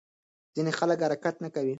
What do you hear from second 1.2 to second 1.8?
نه کوي.